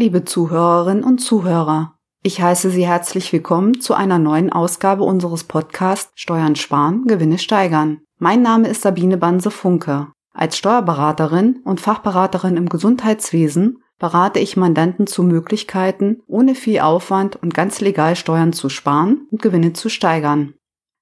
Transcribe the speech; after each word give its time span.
Liebe 0.00 0.24
Zuhörerinnen 0.24 1.04
und 1.04 1.18
Zuhörer, 1.18 1.98
ich 2.22 2.40
heiße 2.40 2.70
Sie 2.70 2.86
herzlich 2.86 3.34
willkommen 3.34 3.82
zu 3.82 3.92
einer 3.92 4.18
neuen 4.18 4.50
Ausgabe 4.50 5.02
unseres 5.04 5.44
Podcasts 5.44 6.10
Steuern 6.14 6.56
sparen, 6.56 7.04
Gewinne 7.04 7.36
steigern. 7.36 8.00
Mein 8.16 8.40
Name 8.40 8.68
ist 8.68 8.80
Sabine 8.80 9.18
Banse-Funke. 9.18 10.06
Als 10.32 10.56
Steuerberaterin 10.56 11.60
und 11.66 11.82
Fachberaterin 11.82 12.56
im 12.56 12.70
Gesundheitswesen 12.70 13.82
berate 13.98 14.38
ich 14.38 14.56
Mandanten 14.56 15.06
zu 15.06 15.22
Möglichkeiten, 15.22 16.22
ohne 16.26 16.54
viel 16.54 16.80
Aufwand 16.80 17.36
und 17.36 17.52
ganz 17.52 17.82
legal 17.82 18.16
Steuern 18.16 18.54
zu 18.54 18.70
sparen 18.70 19.28
und 19.30 19.42
Gewinne 19.42 19.74
zu 19.74 19.90
steigern. 19.90 20.54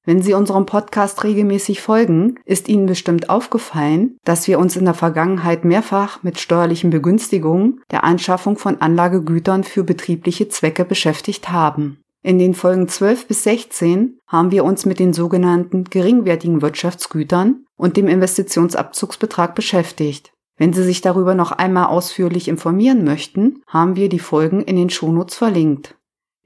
Wenn 0.09 0.23
Sie 0.23 0.33
unserem 0.33 0.65
Podcast 0.65 1.23
regelmäßig 1.23 1.83
folgen, 1.83 2.41
ist 2.47 2.71
Ihnen 2.71 2.87
bestimmt 2.87 3.29
aufgefallen, 3.29 4.17
dass 4.25 4.49
wir 4.49 4.59
uns 4.59 4.75
in 4.75 4.87
der 4.87 4.95
Vergangenheit 4.95 5.67
mehrfach 5.67 6.23
mit 6.23 6.41
steuerlichen 6.41 6.89
Begünstigungen 6.89 7.83
der 7.91 8.05
Anschaffung 8.05 8.57
von 8.57 8.81
Anlagegütern 8.81 9.65
für 9.65 9.85
betriebliche 9.85 10.49
Zwecke 10.49 10.87
beschäftigt 10.87 11.51
haben. 11.51 11.99
In 12.23 12.39
den 12.39 12.55
Folgen 12.55 12.89
12 12.89 13.29
bis 13.29 13.43
16 13.43 14.19
haben 14.27 14.51
wir 14.51 14.65
uns 14.65 14.87
mit 14.87 14.99
den 14.99 15.13
sogenannten 15.13 15.85
geringwertigen 15.85 16.63
Wirtschaftsgütern 16.63 17.67
und 17.77 17.99
dem 17.99 18.09
Investitionsabzugsbetrag 18.09 19.55
beschäftigt. 19.55 20.33
Wenn 20.57 20.73
Sie 20.73 20.85
sich 20.85 21.03
darüber 21.03 21.35
noch 21.35 21.53
einmal 21.53 21.89
ausführlich 21.89 22.49
informieren 22.49 23.05
möchten, 23.05 23.61
haben 23.67 23.95
wir 23.95 24.09
die 24.09 24.21
Folgen 24.21 24.63
in 24.63 24.77
den 24.77 24.89
Shownotes 24.89 25.37
verlinkt. 25.37 25.97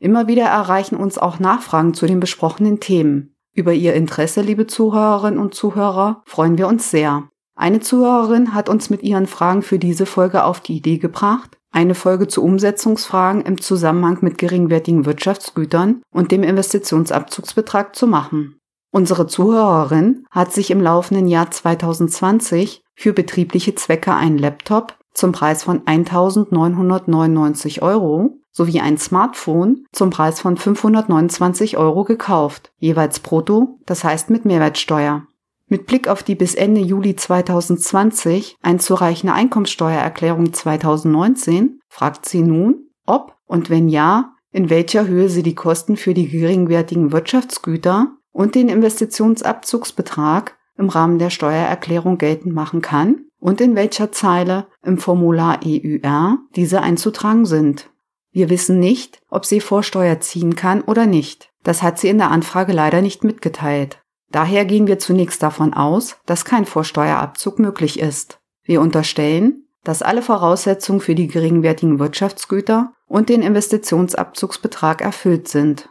Immer 0.01 0.27
wieder 0.27 0.47
erreichen 0.47 0.97
uns 0.97 1.17
auch 1.17 1.39
Nachfragen 1.39 1.95
zu 1.95 2.07
den 2.07 2.19
besprochenen 2.19 2.81
Themen. 2.81 3.32
Über 3.55 3.73
Ihr 3.75 3.95
Interesse, 3.95 4.41
liebe 4.41 4.67
Zuhörerinnen 4.67 5.39
und 5.39 5.55
Zuhörer, 5.55 6.23
freuen 6.25 6.57
wir 6.57 6.69
uns 6.69 6.91
sehr. 6.91 7.29
Eine 7.55 7.81
Zuhörerin 7.81 8.55
hat 8.55 8.71
uns 8.71 8.89
mit 8.89 9.03
ihren 9.03 9.27
Fragen 9.27 9.61
für 9.61 9.79
diese 9.79 10.07
Folge 10.07 10.45
auf 10.45 10.61
die 10.61 10.77
Idee 10.77 10.97
gebracht, 10.97 11.59
eine 11.71 11.95
Folge 11.95 12.29
zu 12.29 12.43
Umsetzungsfragen 12.43 13.43
im 13.43 13.61
Zusammenhang 13.61 14.19
mit 14.23 14.39
geringwertigen 14.39 15.05
Wirtschaftsgütern 15.05 16.03
und 16.15 16.33
dem 16.33 16.43
Investitionsabzugsbetrag 16.43 17.95
zu 17.95 18.07
machen. 18.07 18.59
Unsere 18.91 19.27
Zuhörerin 19.27 20.25
hat 20.31 20.53
sich 20.53 20.71
im 20.71 20.81
laufenden 20.81 21.29
Jahr 21.29 21.51
2020 21.51 22.83
für 22.95 23.13
betriebliche 23.13 23.75
Zwecke 23.75 24.15
einen 24.15 24.39
Laptop 24.39 24.97
zum 25.15 25.33
Preis 25.33 25.63
von 25.63 25.81
1.999 25.81 27.83
Euro 27.83 28.39
sowie 28.51 28.81
ein 28.81 28.99
Smartphone 28.99 29.87
zum 29.93 30.11
Preis 30.11 30.41
von 30.41 30.57
529 30.57 31.79
Euro 31.79 32.05
gekauft, 32.05 32.73
jeweils 32.79 33.21
brutto, 33.21 33.79
das 33.87 34.05
heißt 34.05 34.31
mit 34.31 34.45
Mehrwertsteuer. 34.45 35.27
Mit 35.67 35.87
Blick 35.87 36.07
auf 36.07 36.23
die 36.23 36.35
bis 36.35 36.55
Ende 36.55 36.83
Juli 36.83 37.17
2020 37.17 38.57
einzureichende 38.61 39.33
Einkommensteuererklärung 39.33 40.53
2019 40.53 41.81
fragt 41.89 42.29
sie 42.29 42.43
nun, 42.43 42.89
ob 43.07 43.37
und 43.47 43.71
wenn 43.71 43.89
ja, 43.89 44.35
in 44.51 44.69
welcher 44.69 45.07
Höhe 45.07 45.31
sie 45.31 45.43
die 45.43 45.55
Kosten 45.55 45.97
für 45.97 46.13
die 46.13 46.29
geringwertigen 46.29 47.11
Wirtschaftsgüter 47.11 48.09
und 48.33 48.55
den 48.55 48.69
Investitionsabzugsbetrag 48.69 50.59
im 50.77 50.91
Rahmen 50.91 51.19
der 51.19 51.31
Steuererklärung 51.31 52.19
geltend 52.19 52.55
machen 52.55 52.83
kann 52.83 53.25
und 53.43 53.61
in 53.61 53.75
welcher 53.75 54.13
Zeile 54.13 54.69
im 54.85 54.99
Formular 54.99 55.61
EUR 55.67 56.39
diese 56.55 56.81
einzutragen 56.81 57.45
sind. 57.45 57.91
Wir 58.31 58.49
wissen 58.49 58.79
nicht, 58.79 59.21
ob 59.29 59.45
sie 59.45 59.61
Vorsteuer 59.61 60.21
ziehen 60.21 60.55
kann 60.55 60.81
oder 60.81 61.07
nicht. 61.07 61.51
Das 61.65 61.83
hat 61.83 61.99
sie 61.99 62.09
in 62.09 62.19
der 62.19 62.31
Anfrage 62.31 62.73
leider 62.73 63.03
nicht 63.03 63.25
mitgeteilt. 63.25 64.01
Daher 64.31 64.65
gehen 64.65 64.87
wir 64.87 65.01
zunächst 65.01 65.43
davon 65.43 65.75
aus, 65.75 66.19
dass 66.25 66.45
kein 66.45 66.67
Vorsteuerabzug 66.67 67.59
möglich 67.59 67.99
ist. 67.99 68.39
Wir 68.63 68.81
unterstellen, 68.81 69.67
dass 69.83 70.03
alle 70.03 70.23
Voraussetzungen 70.23 71.01
für 71.01 71.17
die 71.17 71.27
geringwertigen 71.27 71.99
Wirtschaftsgüter 71.99 72.95
und 73.07 73.29
den 73.29 73.43
Investitionsabzugsbetrag 73.43 75.03
erfüllt 75.03 75.49
sind. 75.49 75.91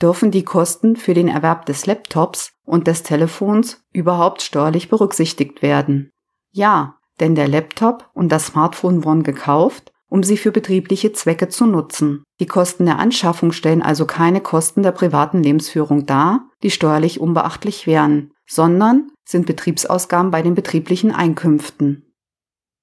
Dürfen 0.00 0.30
die 0.30 0.42
Kosten 0.42 0.96
für 0.96 1.12
den 1.12 1.28
Erwerb 1.28 1.66
des 1.66 1.84
Laptops 1.84 2.52
und 2.64 2.86
des 2.86 3.02
Telefons 3.02 3.84
überhaupt 3.92 4.40
steuerlich 4.40 4.88
berücksichtigt 4.88 5.60
werden? 5.60 6.11
Ja, 6.52 6.98
denn 7.20 7.34
der 7.34 7.48
Laptop 7.48 8.10
und 8.14 8.30
das 8.30 8.46
Smartphone 8.46 9.04
wurden 9.04 9.22
gekauft 9.22 9.92
um 10.12 10.22
sie 10.22 10.36
für 10.36 10.52
betriebliche 10.52 11.14
Zwecke 11.14 11.48
zu 11.48 11.64
nutzen. 11.64 12.22
Die 12.38 12.44
Kosten 12.44 12.84
der 12.84 12.98
Anschaffung 12.98 13.50
stellen 13.50 13.80
also 13.80 14.04
keine 14.04 14.42
Kosten 14.42 14.82
der 14.82 14.92
privaten 14.92 15.42
Lebensführung 15.42 16.04
dar, 16.04 16.50
die 16.62 16.70
steuerlich 16.70 17.18
unbeachtlich 17.18 17.86
wären, 17.86 18.30
sondern 18.46 19.10
sind 19.26 19.46
Betriebsausgaben 19.46 20.30
bei 20.30 20.42
den 20.42 20.54
betrieblichen 20.54 21.12
Einkünften. 21.12 22.12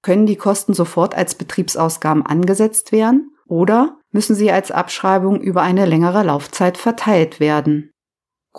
Können 0.02 0.26
die 0.26 0.38
Kosten 0.38 0.74
sofort 0.74 1.14
als 1.14 1.36
Betriebsausgaben 1.36 2.26
angesetzt 2.26 2.92
werden 2.92 3.36
oder 3.46 4.00
müssen 4.12 4.36
sie 4.36 4.52
als 4.52 4.72
Abschreibung 4.72 5.40
über 5.40 5.62
eine 5.62 5.86
längere 5.86 6.24
Laufzeit 6.24 6.80
verteilt 6.80 7.40
werden? 7.40 7.92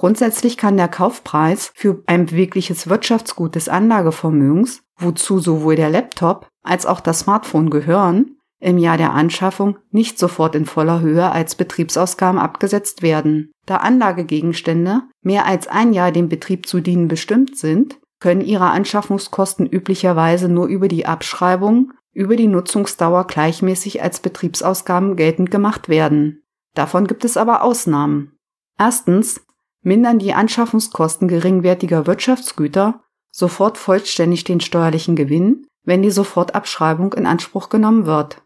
Grundsätzlich 0.01 0.57
kann 0.57 0.79
der 0.79 0.89
Kaufpreis 0.89 1.73
für 1.75 2.03
ein 2.07 2.25
bewegliches 2.25 2.89
Wirtschaftsgut 2.89 3.55
des 3.55 3.69
Anlagevermögens, 3.69 4.81
wozu 4.99 5.41
sowohl 5.41 5.77
der 5.77 5.91
Laptop 5.91 6.49
als 6.63 6.87
auch 6.87 7.01
das 7.01 7.19
Smartphone 7.19 7.69
gehören, 7.69 8.39
im 8.61 8.79
Jahr 8.79 8.97
der 8.97 9.13
Anschaffung 9.13 9.77
nicht 9.91 10.19
sofort 10.19 10.55
in 10.55 10.65
voller 10.65 11.03
Höhe 11.03 11.31
als 11.31 11.55
Betriebsausgaben 11.55 12.41
abgesetzt 12.41 13.03
werden. 13.03 13.53
Da 13.67 13.77
Anlagegegenstände 13.77 15.03
mehr 15.21 15.45
als 15.45 15.69
ein 15.69 15.93
Jahr 15.93 16.13
dem 16.13 16.31
Betrieb 16.31 16.65
zu 16.65 16.81
dienen 16.81 17.09
bestimmt 17.09 17.59
sind, 17.59 17.99
können 18.21 18.41
ihre 18.41 18.71
Anschaffungskosten 18.71 19.67
üblicherweise 19.67 20.49
nur 20.49 20.69
über 20.69 20.89
die 20.89 21.05
Abschreibung 21.05 21.93
über 22.15 22.37
die 22.37 22.49
Nutzungsdauer 22.49 23.27
gleichmäßig 23.27 24.03
als 24.03 24.21
Betriebsausgaben 24.21 25.17
geltend 25.17 25.51
gemacht 25.51 25.91
werden. 25.91 26.43
Davon 26.75 27.07
gibt 27.07 27.27
es 27.27 27.37
aber 27.37 27.63
Ausnahmen. 27.63 28.33
Erstens 28.79 29.43
mindern 29.83 30.19
die 30.19 30.35
Anschaffungskosten 30.35 31.29
geringwertiger 31.29 32.07
Wirtschaftsgüter 32.07 33.03
sofort 33.31 33.79
vollständig 33.79 34.45
den 34.45 34.61
steuerlichen 34.61 35.17
Gewinn, 35.17 35.67
wenn 35.85 36.03
die 36.03 36.11
Sofortabschreibung 36.11 37.15
in 37.15 37.27
Anspruch 37.27 37.69
genommen 37.69 38.07
wird. 38.07 38.43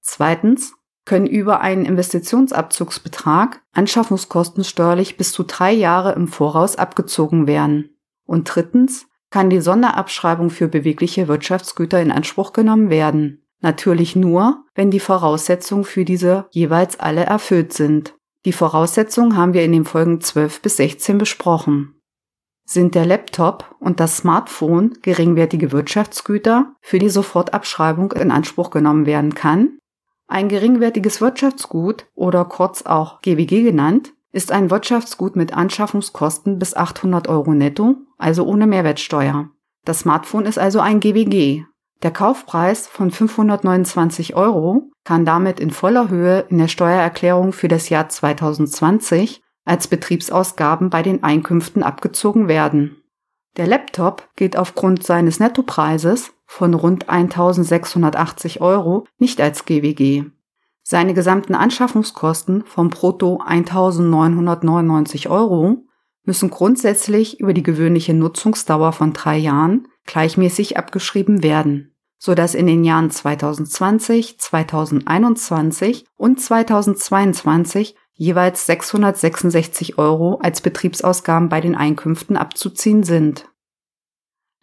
Zweitens 0.00 0.74
können 1.04 1.26
über 1.26 1.60
einen 1.60 1.84
Investitionsabzugsbetrag 1.84 3.62
Anschaffungskosten 3.72 4.64
steuerlich 4.64 5.16
bis 5.16 5.32
zu 5.32 5.44
drei 5.44 5.72
Jahre 5.72 6.12
im 6.12 6.28
Voraus 6.28 6.76
abgezogen 6.76 7.46
werden. 7.46 7.96
Und 8.26 8.44
drittens 8.44 9.06
kann 9.30 9.50
die 9.50 9.60
Sonderabschreibung 9.60 10.50
für 10.50 10.68
bewegliche 10.68 11.28
Wirtschaftsgüter 11.28 12.00
in 12.00 12.10
Anspruch 12.10 12.52
genommen 12.52 12.90
werden. 12.90 13.46
Natürlich 13.60 14.16
nur, 14.16 14.64
wenn 14.74 14.90
die 14.90 15.00
Voraussetzungen 15.00 15.84
für 15.84 16.04
diese 16.04 16.46
jeweils 16.50 17.00
alle 17.00 17.24
erfüllt 17.24 17.72
sind. 17.72 18.15
Die 18.46 18.52
Voraussetzungen 18.52 19.36
haben 19.36 19.54
wir 19.54 19.64
in 19.64 19.72
den 19.72 19.84
Folgen 19.84 20.20
12 20.20 20.62
bis 20.62 20.76
16 20.76 21.18
besprochen. 21.18 22.00
Sind 22.64 22.94
der 22.94 23.04
Laptop 23.04 23.74
und 23.80 23.98
das 23.98 24.18
Smartphone 24.18 24.98
geringwertige 25.02 25.72
Wirtschaftsgüter, 25.72 26.72
für 26.80 27.00
die 27.00 27.08
Sofortabschreibung 27.08 28.12
in 28.12 28.30
Anspruch 28.30 28.70
genommen 28.70 29.04
werden 29.04 29.34
kann? 29.34 29.78
Ein 30.28 30.48
geringwertiges 30.48 31.20
Wirtschaftsgut 31.20 32.06
oder 32.14 32.44
kurz 32.44 32.82
auch 32.82 33.20
GWG 33.20 33.64
genannt, 33.64 34.12
ist 34.30 34.52
ein 34.52 34.70
Wirtschaftsgut 34.70 35.34
mit 35.34 35.52
Anschaffungskosten 35.52 36.60
bis 36.60 36.76
800 36.76 37.26
Euro 37.26 37.52
netto, 37.52 37.96
also 38.16 38.46
ohne 38.46 38.68
Mehrwertsteuer. 38.68 39.50
Das 39.84 40.00
Smartphone 40.00 40.46
ist 40.46 40.58
also 40.58 40.78
ein 40.78 41.00
GWG. 41.00 41.64
Der 42.02 42.10
Kaufpreis 42.10 42.86
von 42.86 43.10
529 43.10 44.36
Euro 44.36 44.90
kann 45.04 45.24
damit 45.24 45.60
in 45.60 45.70
voller 45.70 46.08
Höhe 46.10 46.44
in 46.50 46.58
der 46.58 46.68
Steuererklärung 46.68 47.52
für 47.52 47.68
das 47.68 47.88
Jahr 47.88 48.08
2020 48.08 49.42
als 49.64 49.88
Betriebsausgaben 49.88 50.90
bei 50.90 51.02
den 51.02 51.24
Einkünften 51.24 51.82
abgezogen 51.82 52.48
werden. 52.48 53.02
Der 53.56 53.66
Laptop 53.66 54.28
gilt 54.36 54.56
aufgrund 54.56 55.02
seines 55.02 55.40
Nettopreises 55.40 56.32
von 56.44 56.74
rund 56.74 57.08
1680 57.08 58.60
Euro 58.60 59.06
nicht 59.18 59.40
als 59.40 59.64
GWG. 59.64 60.24
Seine 60.82 61.14
gesamten 61.14 61.54
Anschaffungskosten 61.54 62.64
von 62.64 62.90
brutto 62.90 63.40
1999 63.44 65.28
Euro 65.28 65.78
müssen 66.24 66.50
grundsätzlich 66.50 67.40
über 67.40 67.54
die 67.54 67.62
gewöhnliche 67.62 68.14
Nutzungsdauer 68.14 68.92
von 68.92 69.12
drei 69.12 69.38
Jahren 69.38 69.88
gleichmäßig 70.06 70.76
abgeschrieben 70.76 71.42
werden, 71.42 71.94
so 72.18 72.34
dass 72.34 72.54
in 72.54 72.66
den 72.66 72.84
Jahren 72.84 73.10
2020, 73.10 74.38
2021 74.38 76.06
und 76.16 76.40
2022 76.40 77.96
jeweils 78.12 78.66
666 78.66 79.98
Euro 79.98 80.38
als 80.42 80.60
Betriebsausgaben 80.60 81.48
bei 81.48 81.60
den 81.60 81.74
Einkünften 81.74 82.36
abzuziehen 82.36 83.02
sind 83.02 83.46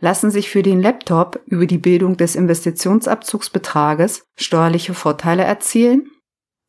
lassen 0.03 0.31
sich 0.31 0.49
für 0.49 0.63
den 0.63 0.81
Laptop 0.81 1.39
über 1.45 1.65
die 1.65 1.77
Bildung 1.77 2.17
des 2.17 2.35
Investitionsabzugsbetrages 2.35 4.25
steuerliche 4.35 4.93
Vorteile 4.93 5.45
erzielen. 5.45 6.11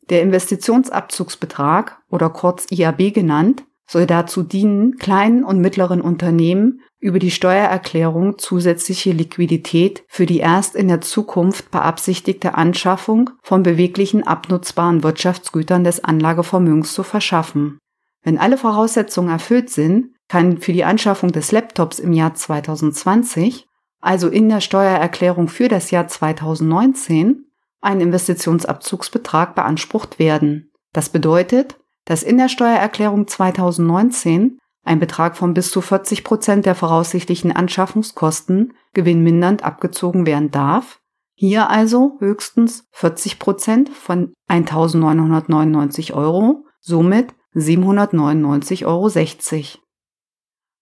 Der 0.09 0.23
Investitionsabzugsbetrag 0.23 1.99
oder 2.09 2.31
kurz 2.31 2.71
IAB 2.71 3.13
genannt 3.13 3.65
soll 3.89 4.07
dazu 4.07 4.45
dienen, 4.45 4.99
kleinen 4.99 5.43
und 5.43 5.61
mittleren 5.61 6.01
Unternehmen 6.01 6.81
über 7.05 7.19
die 7.19 7.31
Steuererklärung 7.31 8.39
zusätzliche 8.39 9.13
Liquidität 9.13 10.05
für 10.09 10.25
die 10.25 10.39
erst 10.39 10.75
in 10.75 10.89
der 10.89 11.03
Zukunft 11.03 11.71
beabsichtigte 11.71 12.55
Anschaffung 12.55 13.29
von 13.43 13.63
beweglichen 13.63 14.27
abnutzbaren 14.27 15.03
Wirtschaftsgütern 15.03 15.85
des 15.85 16.03
Anlagevermögens 16.03 16.95
zu 16.95 17.03
verschaffen. 17.03 17.79
Wenn 18.23 18.39
alle 18.39 18.57
Voraussetzungen 18.57 19.29
erfüllt 19.29 19.69
sind, 19.69 20.15
kann 20.29 20.63
für 20.63 20.73
die 20.73 20.85
Anschaffung 20.85 21.31
des 21.31 21.53
Laptops 21.53 21.99
im 21.99 22.15
Jahr 22.15 22.33
2020, 22.33 23.67
also 24.01 24.29
in 24.29 24.49
der 24.49 24.63
Steuererklärung 24.63 25.49
für 25.49 25.69
das 25.69 25.91
Jahr 25.91 26.09
2019, 26.09 27.45
ein 27.83 28.01
Investitionsabzugsbetrag 28.01 29.55
beansprucht 29.55 30.19
werden. 30.19 30.73
Das 30.95 31.11
bedeutet, 31.11 31.77
dass 32.07 32.23
in 32.23 32.39
der 32.39 32.49
Steuererklärung 32.49 33.27
2019 33.27 34.59
ein 34.85 35.01
Betrag 35.01 35.37
von 35.37 35.55
bis 35.55 35.71
zu 35.71 35.81
40 35.81 36.25
Prozent 36.25 36.67
der 36.67 36.75
voraussichtlichen 36.75 37.53
Anschaffungskosten 37.53 38.75
gewinnmindernd 38.93 39.65
abgezogen 39.65 40.27
werden 40.27 40.51
darf. 40.51 41.01
Hier 41.35 41.71
also 41.71 42.17
höchstens 42.21 42.87
40 42.93 43.39
Prozent 43.39 43.89
von 43.89 44.35
1.999 44.49 46.13
Euro, 46.13 46.67
somit 46.81 47.35
799,60 47.55 48.85
Euro. 48.85 49.11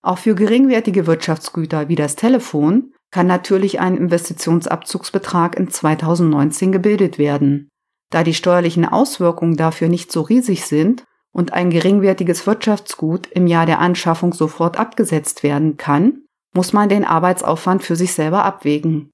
Auch 0.02 0.18
für 0.18 0.34
geringwertige 0.34 1.06
Wirtschaftsgüter 1.06 1.88
wie 1.88 1.94
das 1.94 2.16
Telefon 2.16 2.92
kann 3.10 3.26
natürlich 3.26 3.78
ein 3.78 3.96
Investitionsabzugsbetrag 3.96 5.56
in 5.56 5.68
2019 5.68 6.72
gebildet 6.72 7.18
werden. 7.18 7.68
Da 8.10 8.24
die 8.24 8.34
steuerlichen 8.34 8.84
Auswirkungen 8.84 9.56
dafür 9.56 9.88
nicht 9.88 10.10
so 10.10 10.22
riesig 10.22 10.66
sind 10.66 11.04
und 11.32 11.52
ein 11.52 11.70
geringwertiges 11.70 12.46
Wirtschaftsgut 12.46 13.26
im 13.28 13.46
Jahr 13.46 13.66
der 13.66 13.80
Anschaffung 13.80 14.32
sofort 14.32 14.78
abgesetzt 14.78 15.42
werden 15.42 15.76
kann, 15.76 16.22
muss 16.54 16.72
man 16.72 16.88
den 16.88 17.04
Arbeitsaufwand 17.04 17.82
für 17.82 17.96
sich 17.96 18.12
selber 18.12 18.44
abwägen. 18.44 19.10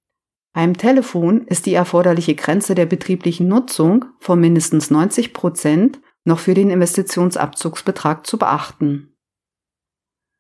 Beim 0.55 0.77
Telefon 0.77 1.47
ist 1.47 1.67
die 1.67 1.75
erforderliche 1.75 2.35
Grenze 2.35 2.75
der 2.75 2.87
betrieblichen 2.87 3.47
Nutzung 3.49 4.07
von 4.19 4.41
mindestens 4.41 4.91
90 4.91 5.33
Prozent 5.33 6.01
noch 6.25 6.41
für 6.41 6.55
den 6.55 6.71
Investitionsabzugsbetrag 6.71 8.27
zu 8.27 8.39
beachten. 8.39 9.15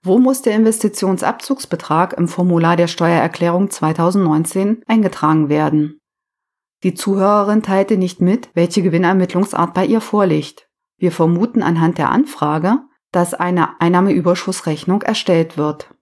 Wo 0.04 0.19
muss 0.19 0.42
der 0.42 0.54
Investitionsabzugsbetrag 0.54 2.14
im 2.14 2.28
Formular 2.28 2.76
der 2.76 2.86
Steuererklärung 2.86 3.70
2019 3.70 4.82
eingetragen 4.86 5.48
werden? 5.48 5.98
Die 6.84 6.94
Zuhörerin 6.94 7.62
teilte 7.62 7.96
nicht 7.96 8.20
mit, 8.20 8.50
welche 8.54 8.82
Gewinnermittlungsart 8.82 9.74
bei 9.74 9.84
ihr 9.84 10.00
vorliegt. 10.00 10.68
Wir 10.98 11.12
vermuten 11.12 11.62
anhand 11.62 11.98
der 11.98 12.10
Anfrage, 12.10 12.78
dass 13.12 13.32
eine 13.32 13.80
Einnahmeüberschussrechnung 13.80 15.02
erstellt 15.02 15.56
wird. 15.56 15.94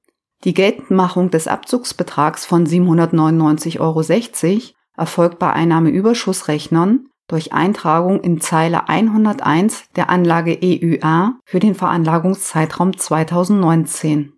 Die 0.44 0.54
Geltendmachung 0.54 1.31
des 1.31 1.48
Abzugsbetrags 1.48 2.44
von 2.44 2.66
799,60 2.66 3.81
Euro 3.81 4.72
erfolgt 4.96 5.38
bei 5.38 5.52
Einnahmeüberschussrechnern 5.52 7.08
durch 7.28 7.52
Eintragung 7.52 8.20
in 8.20 8.40
Zeile 8.40 8.88
101 8.88 9.90
der 9.96 10.10
Anlage 10.10 10.58
EUA 10.62 11.38
für 11.44 11.58
den 11.58 11.75
Veranlagungszeitraum 11.75 12.96
2019. 12.96 14.32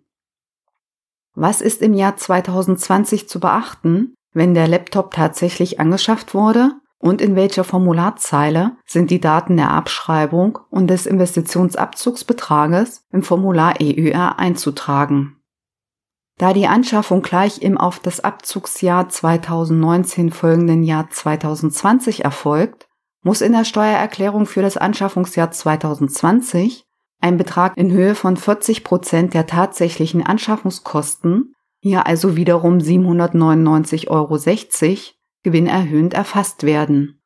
Was 1.35 1.61
ist 1.61 1.81
im 1.81 1.93
Jahr 1.93 2.17
2020 2.17 3.29
zu 3.29 3.39
beachten, 3.39 4.15
wenn 4.33 4.53
der 4.53 4.67
Laptop 4.67 5.11
tatsächlich 5.11 5.79
angeschafft 5.79 6.33
wurde 6.33 6.73
und 6.99 7.21
in 7.21 7.35
welcher 7.35 7.63
Formularzeile 7.63 8.73
sind 8.85 9.09
die 9.09 9.21
Daten 9.21 9.57
der 9.57 9.71
Abschreibung 9.71 10.59
und 10.69 10.87
des 10.87 11.05
Investitionsabzugsbetrages 11.05 13.05
im 13.11 13.23
Formular 13.23 13.75
EUR 13.81 14.37
einzutragen. 14.37 15.37
Da 16.37 16.53
die 16.53 16.67
Anschaffung 16.67 17.21
gleich 17.21 17.61
im 17.61 17.77
auf 17.77 17.99
das 17.99 18.21
Abzugsjahr 18.21 19.09
2019 19.09 20.31
folgenden 20.31 20.83
Jahr 20.83 21.09
2020 21.09 22.23
erfolgt, 22.23 22.87
muss 23.23 23.41
in 23.41 23.51
der 23.51 23.65
Steuererklärung 23.65 24.45
für 24.45 24.61
das 24.61 24.77
Anschaffungsjahr 24.77 25.51
2020 25.51 26.85
ein 27.21 27.37
Betrag 27.37 27.75
in 27.75 27.91
Höhe 27.91 28.15
von 28.15 28.37
40 28.37 28.83
Prozent 28.83 29.33
der 29.33 29.47
tatsächlichen 29.47 30.25
Anschaffungskosten, 30.25 31.53
hier 31.81 32.07
also 32.07 32.35
wiederum 32.35 32.77
799,60 32.77 34.07
Euro, 34.07 34.35
gewinnerhöhend 35.43 36.13
erfasst 36.13 36.63
werden. 36.63 37.21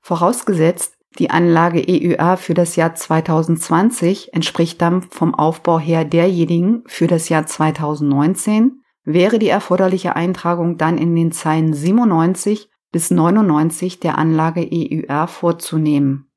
Vorausgesetzt, 0.00 0.96
die 1.18 1.30
Anlage 1.30 1.84
EUA 1.86 2.36
für 2.36 2.54
das 2.54 2.76
Jahr 2.76 2.94
2020 2.94 4.32
entspricht 4.32 4.80
dann 4.80 5.02
vom 5.02 5.34
Aufbau 5.34 5.78
her 5.78 6.04
derjenigen 6.04 6.82
für 6.86 7.06
das 7.06 7.28
Jahr 7.28 7.46
2019, 7.46 8.80
wäre 9.04 9.38
die 9.38 9.48
erforderliche 9.48 10.16
Eintragung 10.16 10.78
dann 10.78 10.96
in 10.96 11.14
den 11.14 11.32
Zeilen 11.32 11.74
97 11.74 12.70
bis 12.92 13.10
99 13.10 14.00
der 14.00 14.18
Anlage 14.18 14.68
EUR 14.72 15.26
vorzunehmen. 15.26 16.30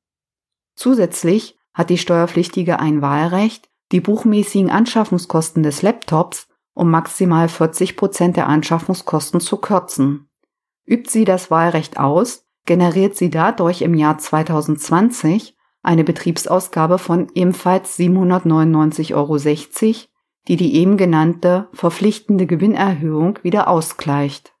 Zusätzlich 0.74 1.56
hat 1.72 1.90
die 1.90 1.98
Steuerpflichtige 1.98 2.78
ein 2.80 3.02
Wahlrecht, 3.02 3.68
die 3.92 4.00
buchmäßigen 4.00 4.70
Anschaffungskosten 4.70 5.62
des 5.62 5.82
Laptops 5.82 6.48
um 6.74 6.90
maximal 6.90 7.48
40 7.48 7.96
Prozent 7.96 8.36
der 8.36 8.48
Anschaffungskosten 8.48 9.40
zu 9.40 9.56
kürzen. 9.56 10.28
Übt 10.86 11.10
sie 11.10 11.24
das 11.24 11.50
Wahlrecht 11.50 11.98
aus, 11.98 12.46
generiert 12.64 13.16
sie 13.16 13.30
dadurch 13.30 13.82
im 13.82 13.94
Jahr 13.94 14.18
2020 14.18 15.56
eine 15.82 16.04
Betriebsausgabe 16.04 16.98
von 16.98 17.28
ebenfalls 17.34 17.98
799,60 17.98 19.14
Euro, 19.14 19.38
die 20.48 20.56
die 20.56 20.74
eben 20.76 20.96
genannte 20.96 21.68
verpflichtende 21.72 22.46
Gewinnerhöhung 22.46 23.38
wieder 23.42 23.68
ausgleicht. 23.68 24.52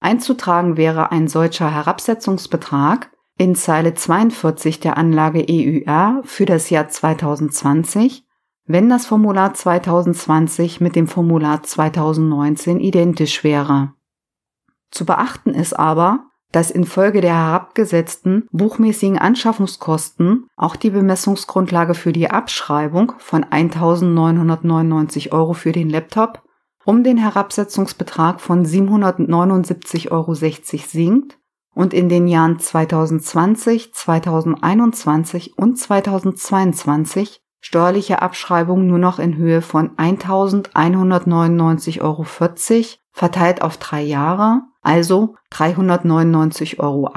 Einzutragen 0.00 0.76
wäre 0.76 1.10
ein 1.10 1.28
solcher 1.28 1.70
Herabsetzungsbetrag 1.72 3.10
in 3.38 3.54
Zeile 3.54 3.94
42 3.94 4.80
der 4.80 4.96
Anlage 4.96 5.44
EUR 5.48 6.22
für 6.24 6.46
das 6.46 6.70
Jahr 6.70 6.88
2020, 6.88 8.24
wenn 8.66 8.88
das 8.88 9.06
Formular 9.06 9.54
2020 9.54 10.80
mit 10.80 10.96
dem 10.96 11.06
Formular 11.06 11.62
2019 11.62 12.80
identisch 12.80 13.44
wäre. 13.44 13.92
Zu 14.90 15.04
beachten 15.04 15.54
ist 15.54 15.78
aber, 15.78 16.26
dass 16.52 16.70
infolge 16.70 17.20
der 17.20 17.34
herabgesetzten 17.34 18.46
buchmäßigen 18.52 19.18
Anschaffungskosten 19.18 20.46
auch 20.56 20.76
die 20.76 20.90
Bemessungsgrundlage 20.90 21.94
für 21.94 22.12
die 22.12 22.30
Abschreibung 22.30 23.12
von 23.18 23.44
1.999 23.44 25.32
Euro 25.32 25.52
für 25.52 25.72
den 25.72 25.90
Laptop 25.90 26.42
um 26.86 27.02
den 27.02 27.18
Herabsetzungsbetrag 27.18 28.40
von 28.40 28.64
779,60 28.64 30.12
Euro 30.12 30.34
sinkt 30.34 31.38
und 31.74 31.92
in 31.92 32.08
den 32.08 32.28
Jahren 32.28 32.60
2020, 32.60 33.92
2021 33.92 35.58
und 35.58 35.78
2022 35.78 37.42
steuerliche 37.60 38.22
Abschreibungen 38.22 38.86
nur 38.86 38.98
noch 38.98 39.18
in 39.18 39.36
Höhe 39.36 39.60
von 39.62 39.96
1.199,40 39.96 42.00
Euro 42.00 42.24
verteilt 43.12 43.62
auf 43.62 43.78
drei 43.78 44.02
Jahre 44.02 44.62
also 44.86 45.34
399,80 45.52 46.78
Euro 46.78 47.12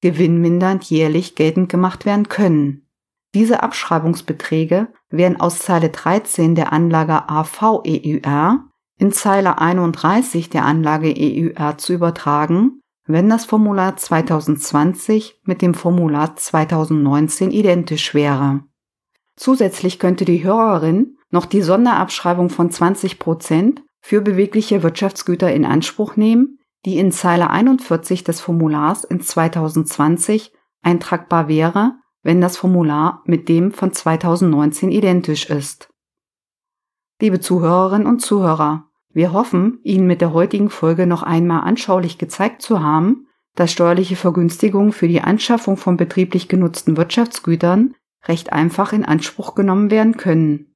gewinnmindernd 0.00 0.84
jährlich 0.84 1.34
geltend 1.34 1.68
gemacht 1.68 2.06
werden 2.06 2.28
können. 2.28 2.86
Diese 3.34 3.62
Abschreibungsbeträge 3.62 4.88
werden 5.10 5.40
aus 5.40 5.58
Zeile 5.58 5.90
13 5.90 6.54
der 6.54 6.72
Anlage 6.72 7.28
AVEUR 7.28 8.64
in 8.98 9.12
Zeile 9.12 9.58
31 9.58 10.48
der 10.48 10.64
Anlage 10.64 11.14
EUR 11.18 11.76
zu 11.76 11.92
übertragen, 11.92 12.80
wenn 13.06 13.28
das 13.28 13.44
Formular 13.44 13.96
2020 13.96 15.40
mit 15.44 15.62
dem 15.62 15.74
Formular 15.74 16.34
2019 16.36 17.50
identisch 17.50 18.14
wäre. 18.14 18.64
Zusätzlich 19.36 19.98
könnte 19.98 20.24
die 20.24 20.42
Hörerin 20.42 21.18
noch 21.30 21.44
die 21.46 21.62
Sonderabschreibung 21.62 22.48
von 22.48 22.70
20 22.70 23.18
Prozent 23.18 23.82
für 24.00 24.20
bewegliche 24.20 24.82
Wirtschaftsgüter 24.82 25.52
in 25.52 25.64
Anspruch 25.64 26.16
nehmen, 26.16 26.58
die 26.86 26.98
in 26.98 27.10
Zeile 27.10 27.50
41 27.50 28.22
des 28.22 28.40
Formulars 28.40 29.02
in 29.02 29.20
2020 29.20 30.52
eintragbar 30.82 31.48
wäre, 31.48 31.96
wenn 32.22 32.40
das 32.40 32.56
Formular 32.56 33.22
mit 33.26 33.48
dem 33.48 33.72
von 33.72 33.92
2019 33.92 34.92
identisch 34.92 35.50
ist. 35.50 35.90
Liebe 37.20 37.40
Zuhörerinnen 37.40 38.06
und 38.06 38.20
Zuhörer, 38.20 38.84
wir 39.10 39.32
hoffen, 39.32 39.80
Ihnen 39.82 40.06
mit 40.06 40.20
der 40.20 40.32
heutigen 40.32 40.70
Folge 40.70 41.08
noch 41.08 41.24
einmal 41.24 41.62
anschaulich 41.62 42.18
gezeigt 42.18 42.62
zu 42.62 42.80
haben, 42.80 43.26
dass 43.56 43.72
steuerliche 43.72 44.16
Vergünstigungen 44.16 44.92
für 44.92 45.08
die 45.08 45.22
Anschaffung 45.22 45.76
von 45.76 45.96
betrieblich 45.96 46.46
genutzten 46.46 46.96
Wirtschaftsgütern 46.96 47.94
recht 48.28 48.52
einfach 48.52 48.92
in 48.92 49.04
Anspruch 49.04 49.56
genommen 49.56 49.90
werden 49.90 50.16
können. 50.16 50.72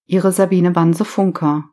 Ihre 0.05 0.33
Sabine 0.33 0.71
Banse 0.71 1.05
Funker. 1.05 1.69